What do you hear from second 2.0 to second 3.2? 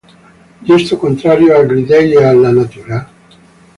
e alla natura?